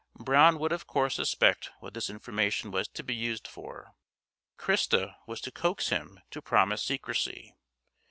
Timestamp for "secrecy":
6.81-7.53